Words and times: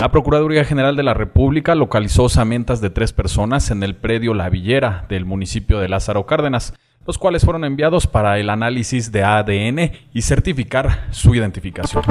La 0.00 0.10
Procuraduría 0.10 0.64
General 0.64 0.96
de 0.96 1.02
la 1.02 1.12
República 1.12 1.74
localizó 1.74 2.24
osamentas 2.24 2.80
de 2.80 2.88
tres 2.88 3.12
personas 3.12 3.70
en 3.70 3.82
el 3.82 3.94
predio 3.94 4.32
La 4.32 4.48
Villera 4.48 5.04
del 5.10 5.26
municipio 5.26 5.78
de 5.78 5.90
Lázaro 5.90 6.24
Cárdenas, 6.24 6.72
los 7.06 7.18
cuales 7.18 7.44
fueron 7.44 7.66
enviados 7.66 8.06
para 8.06 8.38
el 8.38 8.48
análisis 8.48 9.12
de 9.12 9.24
ADN 9.24 9.92
y 10.14 10.22
certificar 10.22 11.08
su 11.10 11.34
identificación. 11.34 12.02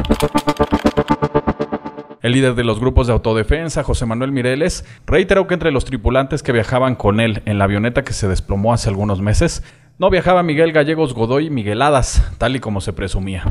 El 2.22 2.34
líder 2.34 2.54
de 2.54 2.64
los 2.64 2.80
grupos 2.80 3.08
de 3.08 3.14
autodefensa, 3.14 3.84
José 3.84 4.06
Manuel 4.06 4.32
Mireles, 4.32 4.86
reiteró 5.08 5.48
que 5.48 5.56
entre 5.56 5.72
los 5.72 5.84
tripulantes 5.84 6.44
que 6.44 6.52
viajaban 6.52 6.94
con 6.94 7.20
él 7.20 7.42
en 7.46 7.58
la 7.58 7.64
avioneta 7.64 8.04
que 8.04 8.14
se 8.14 8.28
desplomó 8.28 8.72
hace 8.72 8.90
algunos 8.90 9.20
meses, 9.20 9.64
no 9.98 10.12
viajaba 10.12 10.44
Miguel 10.44 10.74
Gallegos 10.74 11.16
Godoy 11.16 11.50
Migueladas, 11.50 12.32
tal 12.38 12.56
y 12.56 12.60
como 12.60 12.82
se 12.82 12.94
presumía. 12.94 13.46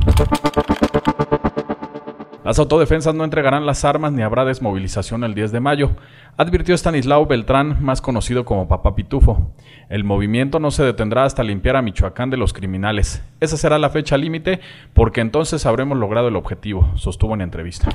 Las 2.49 2.59
autodefensas 2.59 3.15
no 3.15 3.25
entregarán 3.25 3.67
las 3.67 3.85
armas 3.85 4.11
ni 4.11 4.23
habrá 4.23 4.47
desmovilización 4.47 5.23
el 5.23 5.35
10 5.35 5.53
de 5.53 5.61
mayo, 5.61 5.91
advirtió 6.39 6.75
Stanislao 6.75 7.27
Beltrán, 7.27 7.77
más 7.85 8.01
conocido 8.01 8.47
como 8.47 8.69
Papá 8.69 8.95
Pitufo. 8.95 9.53
El 9.91 10.03
movimiento 10.03 10.59
no 10.59 10.71
se 10.71 10.83
detendrá 10.83 11.27
hasta 11.27 11.45
limpiar 11.45 11.77
a 11.77 11.83
Michoacán 11.83 12.31
de 12.31 12.39
los 12.39 12.55
criminales. 12.55 13.23
Esa 13.41 13.59
será 13.59 13.79
la 13.79 13.91
fecha 13.91 14.17
límite 14.17 14.61
porque 14.95 15.21
entonces 15.21 15.67
habremos 15.67 15.99
logrado 15.99 16.29
el 16.29 16.37
objetivo, 16.37 16.91
sostuvo 16.95 17.35
en 17.35 17.43
entrevista. 17.43 17.91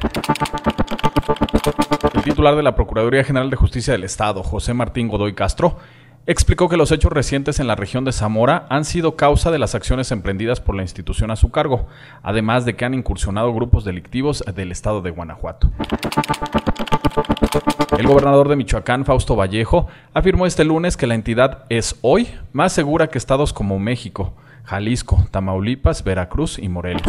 El 2.13 2.21
titular 2.21 2.55
de 2.55 2.61
la 2.61 2.75
Procuraduría 2.75 3.23
General 3.23 3.49
de 3.49 3.55
Justicia 3.55 3.93
del 3.93 4.03
Estado, 4.03 4.43
José 4.43 4.75
Martín 4.75 5.07
Godoy 5.07 5.33
Castro, 5.33 5.79
explicó 6.25 6.69
que 6.69 6.77
los 6.77 6.91
hechos 6.91 7.11
recientes 7.11 7.59
en 7.59 7.67
la 7.67 7.75
región 7.75 8.05
de 8.05 8.13
Zamora 8.13 8.65
han 8.69 8.85
sido 8.85 9.15
causa 9.15 9.51
de 9.51 9.59
las 9.59 9.75
acciones 9.75 10.11
emprendidas 10.11 10.61
por 10.61 10.75
la 10.75 10.81
institución 10.81 11.31
a 11.31 11.35
su 11.35 11.51
cargo, 11.51 11.87
además 12.21 12.65
de 12.65 12.75
que 12.75 12.85
han 12.85 12.93
incursionado 12.93 13.53
grupos 13.53 13.83
delictivos 13.83 14.43
del 14.55 14.71
estado 14.71 15.01
de 15.01 15.11
Guanajuato. 15.11 15.71
El 17.97 18.07
gobernador 18.07 18.47
de 18.47 18.55
Michoacán, 18.55 19.05
Fausto 19.05 19.35
Vallejo, 19.35 19.87
afirmó 20.13 20.45
este 20.45 20.63
lunes 20.63 20.97
que 20.97 21.07
la 21.07 21.15
entidad 21.15 21.65
es 21.69 21.97
hoy 22.01 22.29
más 22.53 22.73
segura 22.73 23.07
que 23.07 23.17
estados 23.17 23.53
como 23.53 23.77
México, 23.79 24.33
Jalisco, 24.63 25.27
Tamaulipas, 25.31 26.03
Veracruz 26.03 26.57
y 26.57 26.69
Morelos. 26.69 27.03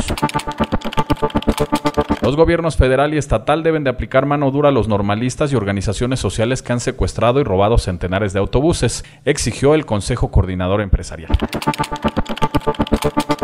Los 2.25 2.37
gobiernos 2.37 2.79
federal 2.79 3.13
y 3.13 3.19
estatal 3.19 3.63
deben 3.63 3.85
de 3.85 3.91
aplicar 3.91 4.25
mano 4.25 4.51
dura 4.51 4.71
a 4.71 4.73
los 4.73 4.89
normalistas 4.89 5.53
y 5.53 5.57
organizaciones 5.57 6.21
sociales 6.21 6.63
que 6.63 6.73
han 6.73 6.81
secuestrado 6.81 7.39
y 7.39 7.43
robado 7.45 7.77
centenares 7.77 8.33
de 8.33 8.39
autobuses, 8.39 9.05
exigió 9.27 9.75
el 9.75 9.85
Consejo 9.85 10.31
Coordinador 10.31 10.81
Empresarial. 10.81 11.31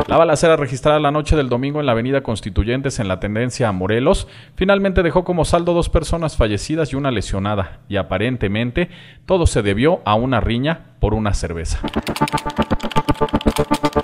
La 0.06 0.16
balacera 0.16 0.56
registrada 0.56 0.98
la 0.98 1.10
noche 1.10 1.36
del 1.36 1.50
domingo 1.50 1.80
en 1.80 1.84
la 1.84 1.92
avenida 1.92 2.22
Constituyentes 2.22 3.00
en 3.00 3.08
la 3.08 3.20
tendencia 3.20 3.68
a 3.68 3.72
Morelos 3.72 4.28
finalmente 4.54 5.02
dejó 5.02 5.24
como 5.24 5.44
saldo 5.44 5.74
dos 5.74 5.90
personas 5.90 6.38
fallecidas 6.38 6.94
y 6.94 6.96
una 6.96 7.10
lesionada, 7.10 7.80
y 7.86 7.98
aparentemente 7.98 8.88
todo 9.26 9.46
se 9.46 9.60
debió 9.60 10.00
a 10.06 10.14
una 10.14 10.40
riña 10.40 10.86
por 11.00 11.12
una 11.12 11.34
cerveza. 11.34 11.80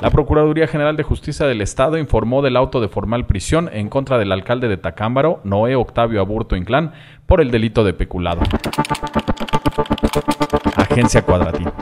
La 0.07 0.12
Procuraduría 0.12 0.69
General 0.69 0.97
de 0.97 1.03
Justicia 1.03 1.47
del 1.47 1.61
Estado 1.61 1.99
informó 1.99 2.41
del 2.41 2.57
auto 2.57 2.81
de 2.81 2.87
formal 2.87 3.27
prisión 3.27 3.69
en 3.73 3.89
contra 3.89 4.19
del 4.19 4.31
alcalde 4.31 4.69
de 4.69 4.77
Tacámbaro, 4.77 5.41
Noé 5.43 5.75
Octavio 5.75 6.21
Aburto 6.21 6.55
Inclán, 6.55 6.93
por 7.27 7.41
el 7.41 7.51
delito 7.51 7.83
de 7.83 7.93
peculado. 7.93 8.43
Agencia 10.77 11.23
Cuadratín. 11.23 11.73